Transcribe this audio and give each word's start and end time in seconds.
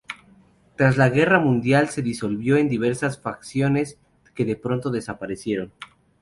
Tras 0.77 0.97
la 0.97 1.09
Guerra 1.09 1.37
Mundial 1.39 1.89
se 1.89 2.01
disolvió 2.01 2.57
en 2.57 2.67
diversas 2.67 3.19
facciones 3.19 3.99
que 4.33 4.55
pronto 4.55 4.89
desaparecieron. 4.89 5.73